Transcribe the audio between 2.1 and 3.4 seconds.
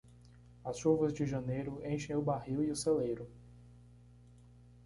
o barril e o celeiro.